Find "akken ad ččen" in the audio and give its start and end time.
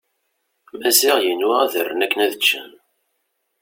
2.05-2.69